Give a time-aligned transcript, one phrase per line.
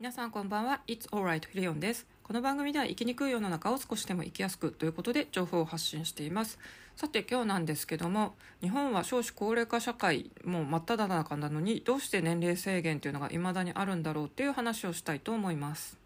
[0.00, 0.80] 皆さんこんばんは。
[0.86, 2.06] It's alright レオンです。
[2.22, 6.58] この番組では生きにくい世の中を少しでも生きやすくということで情報を発信しています。
[6.96, 15.99] さて今日なんですけども日本は少子高齢化社会もう真っ只中なのにどうして年齢制限というのが未だにあるんだろうっていう話をしたいと思います。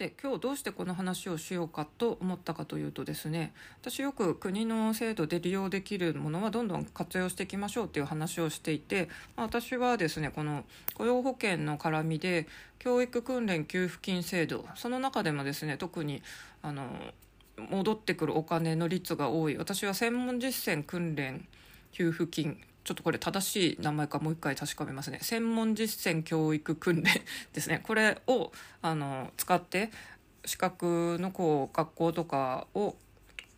[0.00, 3.52] て今日どうしてこの話をしようかと思ったかというとですね
[3.82, 12.46] 私よく国の制度で利用できるものはどんどん活用していきましょうっていう話をしていて、まあ、私はですねこの雇用保険の絡みで
[12.78, 16.22] 教育訓練給付金制度その中でもですね特に
[16.62, 16.86] あの
[17.68, 19.58] 戻ってくるお金の率が多い。
[19.58, 21.46] 私は専門実践訓練
[21.92, 25.18] 給付金ちょっとこれ正しい名前かもう一回確かめますね。
[25.22, 27.22] 専門実践教育訓練
[27.52, 27.80] ですね。
[27.82, 29.90] これをあの使って
[30.44, 32.96] 資格のこう学校とかを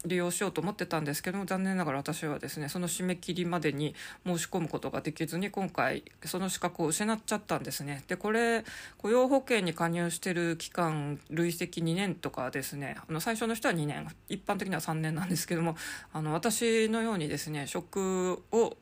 [0.05, 3.95] 利用しようと思ってたんですけども残念ながら私はですねその締め切りまでに
[4.27, 8.03] 申し込むことができずに今回その資格を失っちゃったんですね。
[8.09, 8.65] でこれ
[8.99, 14.09] 雇用保険に加入してる期間累積2年とかですねあの最初の人は2年。
[14.29, 15.77] 一般的には3年なんですけども
[16.13, 18.77] あの私のようにですね職を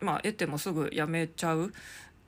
[0.00, 1.72] まあ、得てもすぐ辞めちゃう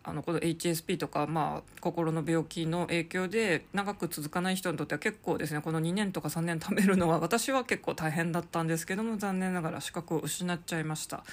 [0.08, 5.60] あのこの HSP とか、まあ、心の病気の影響で長く続かない人にとっては結構ですね。
[5.60, 11.24] この2年とか3年貯めるのは私は結構大変だったんですけども残念ながら資格を失っちゃいました。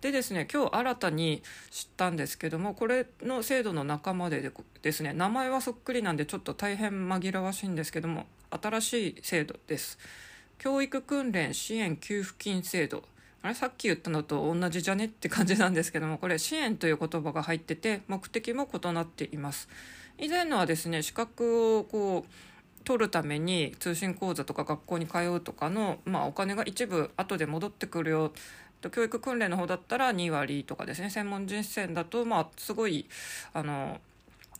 [0.00, 9.96] でですね今日新たに知ったんですけどもこれの制度の仲間でですね名前はそっくりなんでちょっと大変紛らわしいんですけども新しい制度です。
[10.58, 13.04] 教育訓練支援給付金制度。
[13.44, 15.04] あれさっき言ったのと同じじゃね？
[15.04, 19.68] って感じなんですけどもこれ支援という言葉が入ってて目的も異なっています。
[20.18, 28.32] 以前のはですね資格をこう取るために通信講座とか学校に通うとかの、まあ、お金が一部後で戻ってくるよ。
[28.90, 33.06] 教育訓練の方だったら2割とかですね専門実践だとまあすごい
[33.52, 34.00] あの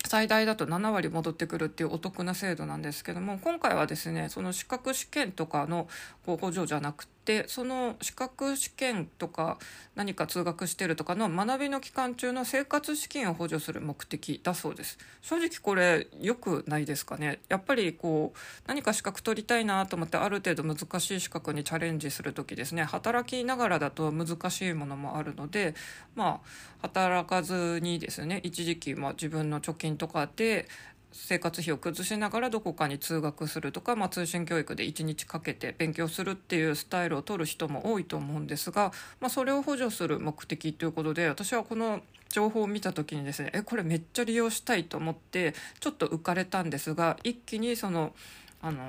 [0.06, 5.89] 最大だと7割戻ってくるっていうお得な制度なんですけども今回はですねその資格試験とかの
[6.27, 9.58] こう補助じゃなくでその資格試験とか
[9.95, 14.98] 何か通学してるとかの学びの期間中の生活資金を補助する目的だそうです。
[15.23, 17.40] 正直これ良くないですかね。
[17.48, 22.83] やっぱりこう何か資格取りたいなと思ってある程度難しい資格にチャレンジする時ですね。
[22.85, 25.74] 働きながらだと難しいものもあるので
[26.14, 26.41] ま
[26.83, 30.68] あ働かずにですね一時期ま自分の貯金とかで
[31.17, 48.13] 生活費を崩しながらどこかに通学するとか、まあ、通信教育で1日かけて勉強するっていうスタイルを取る人も多いと思うんですが、まあ、それを補助する目的ということで私はこの情報を見た時にですねえこれめっちゃ利用したいと思ってちょっと浮かれたんですが一気にその
[48.61, 48.83] あの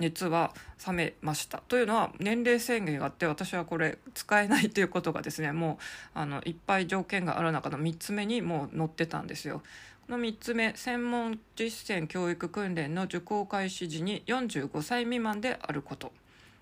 [0.00, 0.52] 熱は
[0.86, 5.78] 冷めましたというのは年齢制限があって私はこれ使えないということがですねも
[6.14, 9.62] うあのいっぱい条件がある中の3つ目にもう載ってたんですよ。
[10.08, 16.12] の3つ目専門実践教育訓練の受講開始時に45歳未満であること。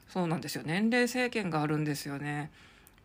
[0.08, 2.50] そうなんですよ年齢制限があるんですよね。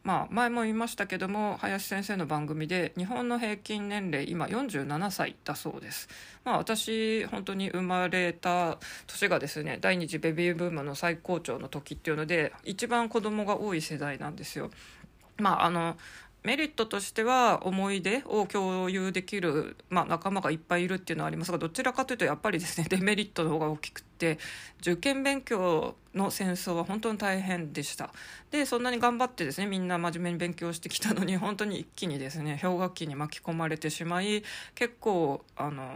[0.03, 6.07] まあ前も言いましたけども林先生の番組で日本の平均年齢今47歳だそうです。
[6.45, 8.77] まあ私本当に生まれた
[9.07, 14.69] 年がですね第二次ベビーブームの最高潮の時っていうので一番子供が多い世代なんですよ。
[15.37, 15.97] まああの
[16.47, 24.39] メリットとしては思い出を共有できる、まあ、仲間がいっぱいいるっていうのはありますがどちらかというとやっぱりですね デメリットの方が大きくて
[24.79, 28.13] 受験勉強の戦争は本当に大変でした。
[28.49, 34.41] でそんなに頑張ってですねみんな真面目に勉強してきたのに 本当に一気にですね氷河期に巻き込まれてしまい
[34.73, 35.91] 結構あの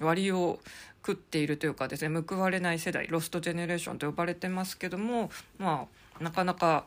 [0.00, 0.58] 割を
[1.06, 5.86] 食っているというかですね報われない世代ロストジェネレーションと呼ばれてますけどもま
[6.18, 6.84] あなかなか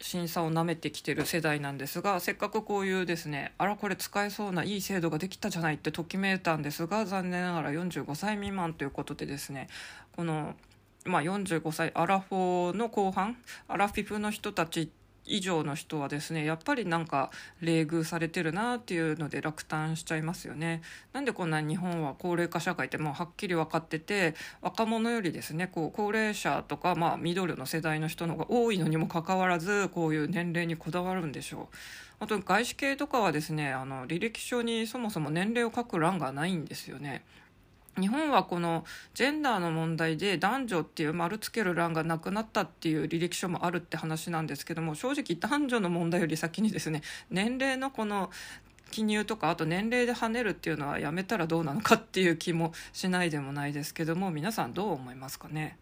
[0.00, 9.68] 審査をなめてきてる世代なんですがせっかくこういうですねあらこれ使えそうないい制度ができたじゃないってときめいたんですが残念ながら45歳未満ということでですね
[10.14, 10.54] この、
[11.04, 13.36] まあ、45歳アラフォーの後半
[13.68, 17.30] アラフィフの人たちって以上の人はですねやっぱりなんか
[17.60, 20.82] 冷遇されてるなっていうので落胆しちゃいますよね。
[21.12, 31.76] なんでこんな日本は高齢化社会ってもうはっきり分かってて若者よりですねこう高齢者とかまあミドルの世代の人の方が多いのにもかかわらずこういう年齢にこだわるんでしょう。
[32.18, 37.22] あと外資系とかはですねあの履歴書にそもそも年齢を書く欄がないんですよね。
[37.98, 38.84] 日本はこの
[39.14, 48.30] ジェンダーの問題で男女っていう丸つける欄がなくなったっていう履歴書もあるって話なんですけども正直男女の問題より先にですね 年齢のこの
[48.90, 55.78] 記入とかあと年齢で跳ねるっていうのはやめたらどうなのかっていう気もしないでもないですけども皆さんどう思いますかね？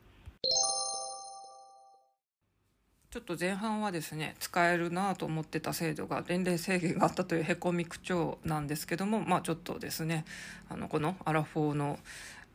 [3.15, 10.25] ちょっと前半はですね使えるなと思ってた制度が年齢制限があったというへこみ口調なんですけどもまあちょっとですね
[10.69, 12.01] あのこのアラフォーの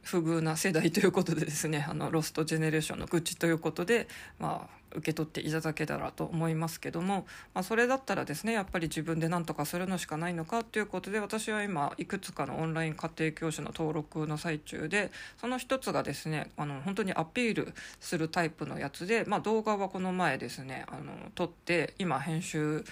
[0.04, 4.07] 不遇な世代ということでですねあのロストジェネレーションの愚痴ということで、
[4.40, 22.84] まあ、受け取っていただけたらと思いますけども、まあ、それだったらですねやっぱり自分で何とかするのしかないのかということで私は今いくつかのオンライン家庭教師の登録の最中でその一つがですねあの本当にアピールするタイプのやつで、まあ、動画はこの前ですねあの撮って今編集、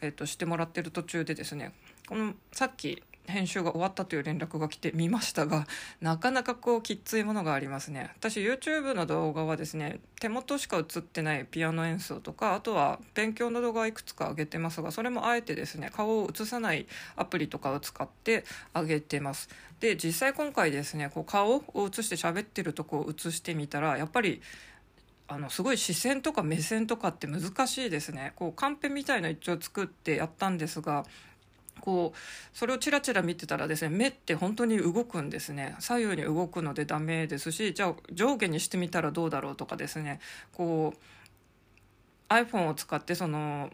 [0.00, 1.72] えっと、してもらってる途中でですね
[2.08, 5.66] このさっき編集が終わったという連絡が来て見ましたが
[6.00, 8.10] なかなかこうきついものがありますね。
[8.16, 16.86] 私 YouTube の動画はですね手元しか映ってないピアノ演奏とかあとは勉強の動画いくつか上げてますがそれもあえてですね顔を映さない
[17.16, 19.48] アプリとかを使って上げてます。
[19.80, 24.40] で実際今回ですねこう顔を映して喋ってるとこを映してみたらやっぱり
[25.28, 28.32] あのすごい視線とか目線とかって難しいですね。
[28.36, 31.06] こうカンペみたいな一応作ってやったんですが
[31.82, 35.76] こうそれをちらちら見てたらですね目って本当に動くんですね。
[35.80, 40.20] 左右に動くのでダメですしじゃあ上下にしてみたらどうだろうとかですね。
[40.52, 43.70] こう iPhone を使ってその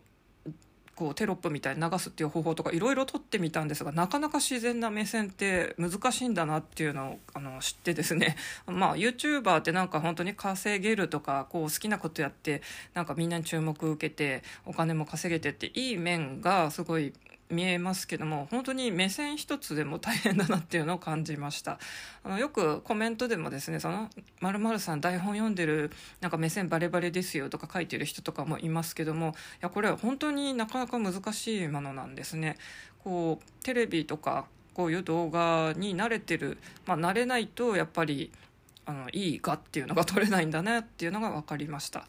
[0.97, 8.37] こうテロップみたいに流すっていう方法とかいろいろ撮ってみたんですがなかなか自然な目線って難しいんだなっていうのをあの知ってですね。
[8.67, 12.63] まあ YouTuber ってなんか本当に稼げるとかこう好きなことやって
[12.95, 17.13] なんかみんなに注目受けてお金も稼げてっていい面がすごい
[17.51, 21.79] 見えますけども本当に目線一つでも大変だなっていうのを感じました
[22.25, 24.11] あのよくコメントでもですね「その
[24.41, 25.91] 〇〇さん台本読んでる
[26.21, 32.57] なんか目線バレバレですよ」とか書いてる人とかもいますけどもいやこれは本当になかなか難しいものなんですね
[32.99, 38.31] こうテレビとかこういう動画に慣れてる、まあ、慣れないとやっぱり
[38.87, 42.07] あのいい画っていうのが撮れないんだなっていうのが分かりました。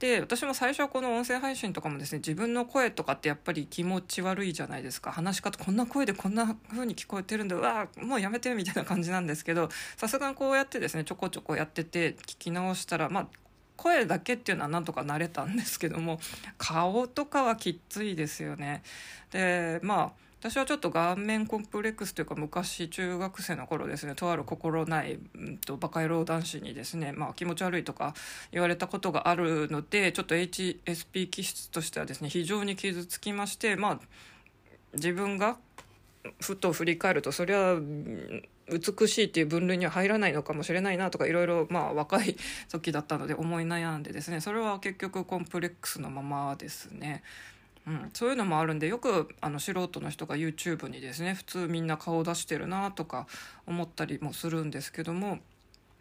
[0.00, 9.68] で私も最初はこの音声配信とかもですね自分の声とかってやっぱり気持ち悪いじゃないですか話し方こんな声でこんな風に聞こえてるんでうわもうやめてみたいな感じなんですけど
[9.98, 13.26] さすがにこうやってですねちょこちょこやってて聞き直したらまあ
[13.76, 16.18] 声だけっていうのはなんとか慣れたんですけども
[16.56, 18.82] 顔とかはきついですよね。
[19.32, 28.14] でまあ私はちょっと顔面コンプレックスというか昔中学生の頃ですねとある心ない、うんと、バカ野郎男子にですね、まあ、気持ち悪いとか
[28.50, 34.00] 言われたことがあるのでちょっと HSP 気質としてはですね非常に傷つきましてまあ
[34.94, 35.58] 自分が
[36.40, 42.36] ふと振り返るとそれは美しいっていう分類には入らないのかもしれないなとかいろいろまあ若い
[42.70, 47.22] 時だったので思い悩んでですねそれは結局コンプレックスのままですね。
[47.86, 53.26] うん、そういうのもあるんでよくあの素人の人が YouTube にですね普通みんな顔出してるなとか
[53.66, 55.38] 思ったりもするんですけども。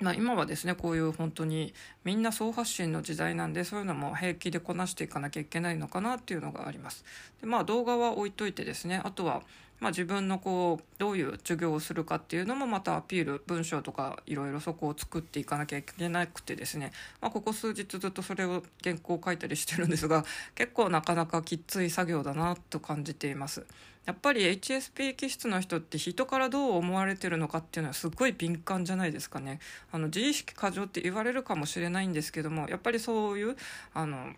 [0.02, 1.74] まあ、今はですねこういう本当に
[2.06, 7.04] みんな総発信の時代なんでそういうのも平気でこなしていかなきゃいけないのかなっていうのがあります。
[7.42, 9.44] でまあ動画は置いといてですねあとは
[9.80, 16.92] まあ、自分のこうどういう授業をするかっていうのもまたアピール文章とかいろいろそこを作っていかなきゃいけなくてですね、
[17.22, 23.66] まあ、ここ数日ずっとそれを原稿を書いたりしてるんですが 結構なかなかきっつい作業だなと感じています。
[24.06, 29.60] やっぱり HSP 気質の人って人からどう思われてるのかっていうのはすごい敏感じゃないですかね。
[29.92, 33.56] あの自意識過剰って言われるかもしれないんですけどもやっぱりそういう
[33.94, 34.34] あの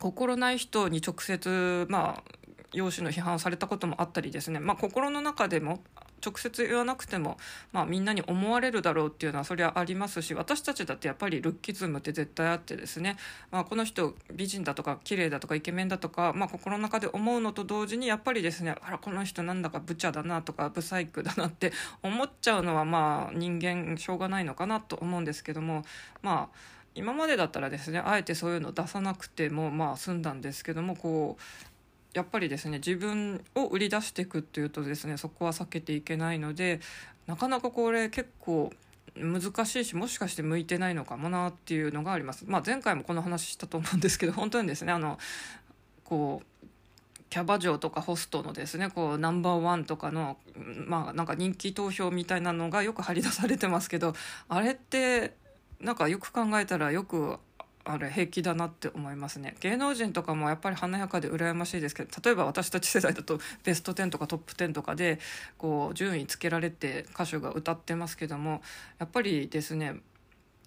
[0.00, 2.43] 心ない人に直接まあ
[2.74, 5.80] 容姿の批判をされたこともあったりですね、まあ、心の中でも
[6.24, 7.36] 直接言わなくても、
[7.72, 13.16] まあ、みんなに思われるだろうっていうのはそれはありますし私たちだってやっぱりルッキズムって絶対あってですね、
[13.50, 25.84] まあ、この人美人だとか綺麗だとかイケメンだとか、まあ、心の中で思うのと同時にやっぱりですねあらこの人なんだかブチャだなとかブサイクだなって思っちゃうのはまあ人間しょうがないのかなと思うんですけども
[26.22, 31.42] まあ今までだったらですねあえてそういうの出さなくてもまあ済んだんですけどもこう
[32.14, 36.80] やっぱりですね自分を売り出していくっていうとですねそこは避けていけないので
[37.26, 38.72] なかなかこれ結構
[39.16, 42.44] 難しいしもしかして向いてないのかもなっていうのがあります。
[42.48, 45.18] まあ、前回もこの話したと思うんですけど本当にですねあの
[46.04, 46.66] こう
[47.30, 50.36] キャバ嬢とかホストのですねこうナンバーワンとかの
[50.86, 54.14] まあなんか人気投票みたいなのがよく張り出されてますけど
[54.48, 55.34] あれって
[55.80, 57.38] なんかよく考えたらよく
[57.86, 59.56] あれ平気だなって思いますね。
[59.60, 65.18] 芸能人とかもやっぱり華やかで羨ましいですけど例えば私たち世代だとベスト10とかトップ10とかで
[65.58, 68.62] こう順位つけられて歌手が歌ってますけども
[68.98, 70.00] やっぱりですね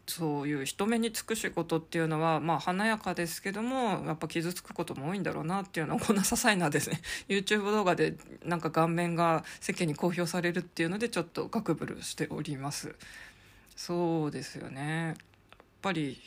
[0.08, 12.96] そういう人目につく仕事っていうのはまあ華やかですけどもやっぱ傷つくことも多いんだろうなっていうのをこんな些細なですね YouTube 動画でなんか顔面が世間に公表されるっていうのでちょっとガクブルしております。
[13.76, 15.08] そうですよね。
[15.08, 15.16] やっ
[15.82, 16.20] ぱり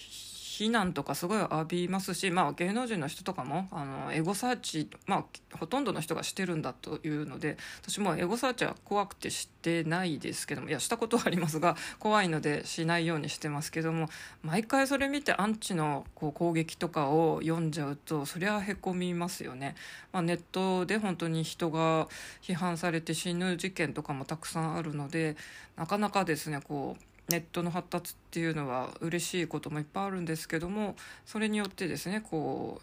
[0.60, 14.10] 非難とかすごい浴びますし、まあ、芸能人の人とかもあのエゴサーチ、まあ、ほとんどの人がしてるんだというので私もエゴサーチは怖くてしてないですけどもいやしたことはありますが怖いのでしないようにしてますけども
[14.42, 19.76] 毎回それ見てアンチのこう攻撃とかを読んじゃうとそりゃへこみますよね。
[20.12, 22.06] まあ、ネットで本当に人が
[22.42, 25.36] 批判されて死ぬ事件とかもたくさんあるので
[25.76, 32.80] なかなかですねこうネットの発達っていうのは嬉しいこともいっぱいあるんですけどもそれによってですねこ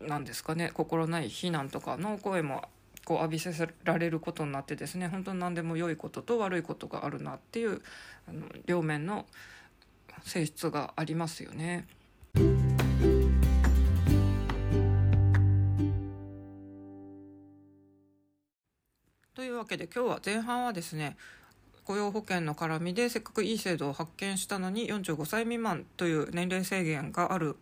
[0.00, 2.62] うなんですかね心ない非難とかの声も
[3.04, 3.52] こう浴びせ
[3.84, 7.80] られることになってですね本当に何でも良いことと悪いことがあるなっていう
[8.28, 9.26] あの両面の
[10.24, 11.86] 性質がありますよね。
[19.34, 21.16] というわけで今日は前半はですね
[21.88, 27.56] 雇用保険の絡みでせっかくいい制度を発見したのに45歳未満という年齢制限がある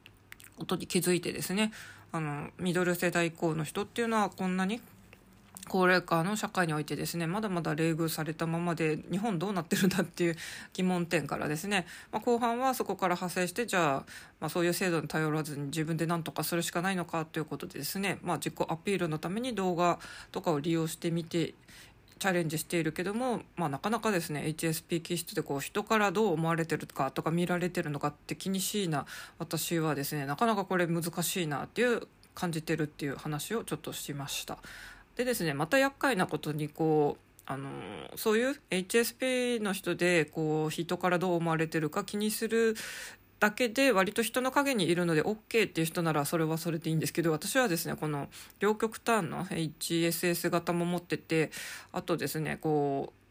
[0.59, 1.71] ことに気づいてですね
[2.11, 4.81] あのミドル世代以降の人っていうのはこんなに
[5.69, 10.37] 高齢化の社会においてですねまだまだ冷遇されたままで日本どうなってるんだっていう
[10.73, 20.01] 疑問点からですね、まあ、後半はそこから派生してじゃあ,、まあそういう制度に頼らずに自分で何とかするしかないのかということでですね、まあ、自己アピールのために動画
[20.33, 21.55] とかを利用してみて
[22.19, 29.07] チャレンジしているけども、まあ、なかなかですね HSP 気質でこう人からどう思われてるかとか見られてるのかって気にしいな
[29.39, 34.59] 私はですねなかなかこれ難しいなっていう感じてるっていう話をちょっとしました。
[35.17, 37.71] でですねまた厄介なことにこうあの
[38.17, 42.75] そういう HSP の人でこう人からどう思われてるか気にする
[43.39, 48.29] だけで割と人の陰にいるので OK っていう人ならそれはそれでいいんですけど私はですねこの
[48.61, 51.51] 両極端の HSS 型も持ってて
[51.93, 53.26] あとですねこう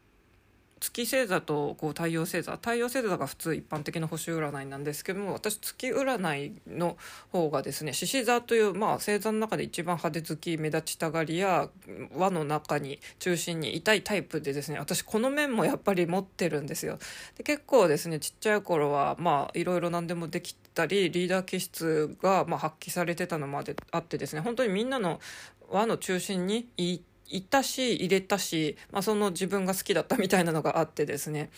[0.78, 6.98] 月星座とこう太陽星座太陽星座が普通一般的な星占いなんですけども私月占いの
[7.32, 11.70] 方がですね獅子座という、まあ、星座の中で一番派手好き目立ちたがりや
[12.14, 16.98] 輪の中に中心にいたいタイプでですね私この面もやっぱり持ってるんですよ。
[17.38, 25.20] で結構ですねちっちゃい頃はまあいろいろ何でもできたりリーダー気質がまあ発揮されてたのまであってですね本当にみんなの
[25.70, 31.50] 輪の中心にいていたし入れたし、まあ、その自分が好きだったみたいなのがあってですね。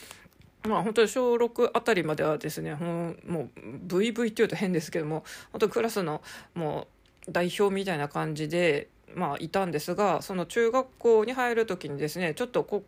[0.64, 3.48] まあ本当に小6あたりまではですねもう
[3.86, 6.20] VV っていうと変ですけども本当クラスの
[6.54, 6.88] も
[7.28, 12.82] う代表みたいな感じでまあいたんですがその中学校に入る時にですねちょっとこ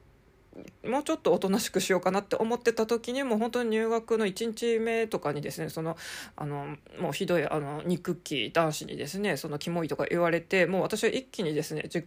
[0.85, 5.97] もうちょっとおとなしくしようかなって思ってた時にも本当に入学の1日目とかにですねその
[6.37, 12.07] あのもうひどいあの憎き男子にですねそのキモいとか言われてもう私は一気にですね自己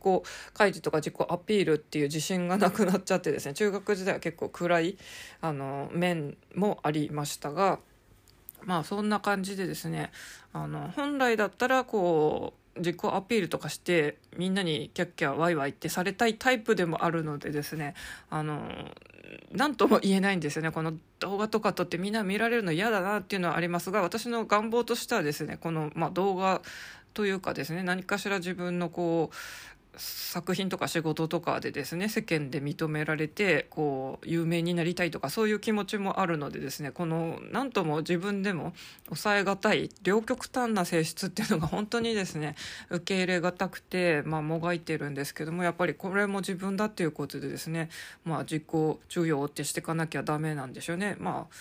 [0.54, 4.98] 開示とか自己アピールっていう自信がなくなっちゃってですね中学時代は結構暗い
[5.42, 7.80] あの面もありましたが
[8.66, 10.12] まあそんな感じでですね
[10.54, 17.94] あの本来だったらこう自己アピールとかしてみんなにキャッキャワイワイってされたいタイプでもあるのでですね
[18.30, 18.62] あの
[19.52, 20.72] 何とも言えないんですよね。
[20.72, 26.62] この動画とか撮ってみんな見られるの嫌だなっていうのはありますが私の願望としてはですねこの、まあ、動画
[27.14, 29.36] というかですね何かしら自分のこう
[29.96, 38.74] 作品とか仕事とかでですね世間で認められてこう有名になりたいとかそういう気持ちもあるのでですねこの何とも自分でも
[39.06, 42.56] 抑えがたい両極端な性質っていうのが本当にですね
[42.90, 47.90] 受け入れがたくて、まあ、もがいてるんですけどもやっぱりこれも自分だっていうことでですね、
[48.26, 48.64] まあ、自己
[49.10, 51.16] 重要ってしていかなきゃダメなんでしょうね。
[51.20, 51.56] まあ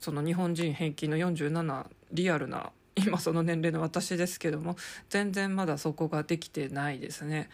[0.00, 4.76] その日本人平均の47リアルな今その年齢の私ですけども
[5.08, 7.48] 全然まだそこができてないですね。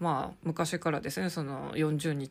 [0.00, 2.30] まあ昔からですねその40に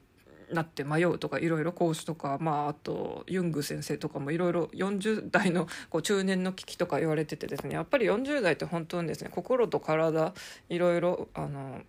[0.51, 10.33] なって迷うとかいろいろ講師とか、まあ、あとユング先生とかもいろいろ40代のこう中年の危機とか言われててですねやっぱり40代って本当にですね心と体
[10.69, 11.81] いろいろあの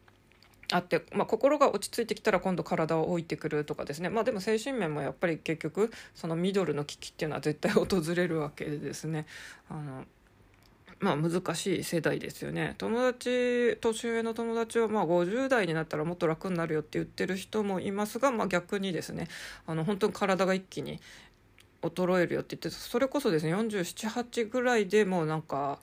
[0.73, 4.09] あって、まあ、心が落ち着いてきたら今度体を置いてくるとかですね。
[4.09, 9.27] まあでも精神面もやっぱり結局そのミドルの危機っていうのは絶対訪れるわけでですね。
[9.69, 10.05] あの
[10.99, 12.75] まあ難しい世代ですよね。
[12.79, 19.29] 友達年上の友達はまあ50代になったらもっと楽になるよって言ってる人もいますが、まあ、逆にですね
[19.67, 21.01] あの本当に体が一気に
[21.83, 25.79] 衰えるよって言ってそれこそですね478ぐらいでもうなんか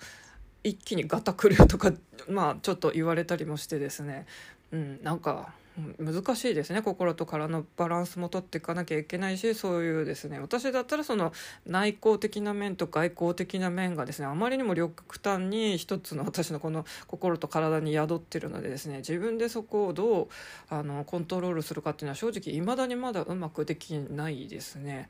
[0.63, 1.91] 一気にガタくるよとか
[2.27, 4.25] まあちょっと言われたりもしてですね。
[4.71, 5.53] うんなんか
[5.99, 11.33] 難しいですね心と体のバランスも取っていかなきゃいけないしそういうですね私だったらその
[11.65, 20.27] 内向的な面と外向的な面がですねあまりにも極端に一つの私のこの心と体に宿ってるのでですね自分でそこをどう
[20.69, 25.09] あのコントロールするかっていうのは正直いまだにまだうまくできないですね。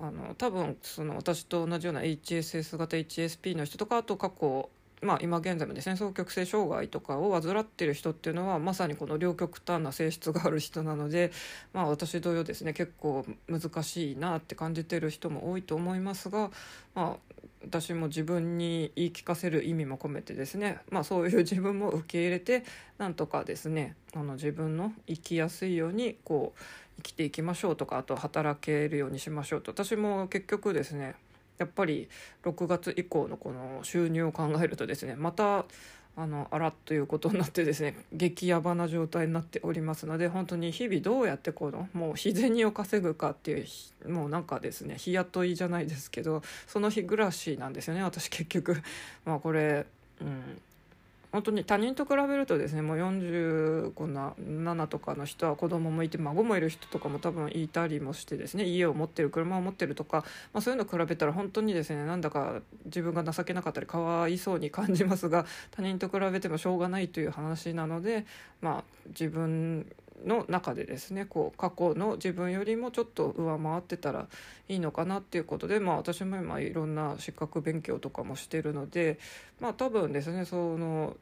[0.00, 4.70] あの多分その私と同じような HSS 型 HSP の人とかあと過去
[5.02, 11.30] まあ、今現在もですね双極性障害とかを患ってる人っていうのはまさにこの両極端な性質がある人なので、
[11.72, 16.50] まあ、私同様ですね結構難しいなって感じてる人も多いと思いますが、
[16.94, 22.64] まあ、私も自分に言い聞かせる意味も込めてですね、まあ、そういう自分も受け入れて
[22.98, 26.60] なんとかですねあの自分の生きやすいようにこう
[26.98, 31.14] 生きていきましょうとかあと働けるようにしましょうと私も結局ですね
[31.58, 32.08] やっぱり
[32.44, 35.64] 6月以降のこの収入を考えるとですねまた
[36.16, 43.64] あのあらということになってですね激ヤバな状態になっておりますので本当に日々どうやってこのもう日銭を稼ぐかってい
[44.06, 48.82] うもうなんかですね日雇いじゃないですけどその日暮らしなんですよね私結局。
[49.24, 49.86] まあこれ
[50.20, 50.60] うん
[51.30, 68.24] 本当に他人と比べるとですねもう47とかの人は子供もいて孫もいる人とかも多分いたりもしてですね家を持ってる車を持ってるとか、まあ、そういうの比べたら本当にですねなんだか自分が情けなかったりかわいそうに感じますが他人と比べてもしょうがないという話なので、
[68.62, 69.86] まあ、自分
[70.24, 74.28] の中でですねこう過去の自分よりもちょっと上回ってたら
[74.68, 79.18] いいのかなっていうことで、まあ、私も今いろんな資格勉強とかもしてるので、
[79.60, 81.16] まあ、多分ですねその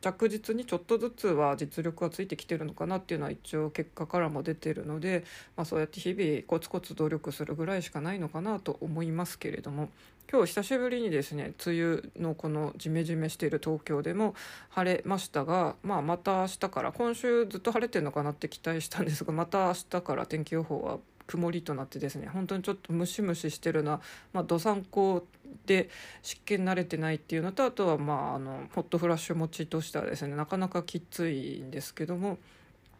[0.00, 5.24] 着実にちょっとずつは実力がついてきてるのかなっていうのは一応結果からも出てるので、
[5.56, 9.88] まあ、そうやって日々コツコツ努力するぐらいしかないのかなと思いますけれども。
[10.30, 14.34] 今日久しぶりにですね梅雨のこのジメジメしている東京でも
[14.68, 24.00] 晴れましたが、まあ、また明日から今週ずっと晴れてるのかなって期待したんですがまた明日から天気予報は曇りとなってですね本当にちょっとムシムシしてるな、
[24.32, 25.26] まあ、どさんこ
[25.66, 25.90] で
[26.22, 32.38] 湿気に慣れてないっていうのとあとはまああのホットフラッシュ持ちとしてはですねなかなかきついんですけども、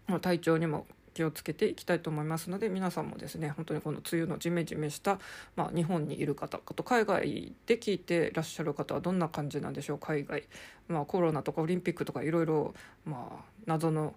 [0.06, 5.18] まあ、体調にも気をつけていきたいと思いますので皆さんもですね本当にこの梅雨のジメジメした、
[5.56, 10.44] まあ、日本にいる方と海外で聞いてらっしゃる方はどんな感じなんでしょう海外、
[10.86, 12.74] まあ、コロナとかオリンピックとかいろいろ
[13.66, 14.14] 謎の。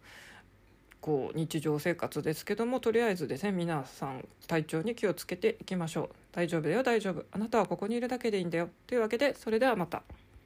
[1.01, 6.09] こう日常生活ですけどもとりあえずですね皆さん体調に気をつけていきましょう。
[6.31, 7.25] 大丈夫だよ大丈夫。
[7.31, 8.69] あなたはここにいるだけでいいんだよ。
[8.87, 10.03] というわけでそれではまた。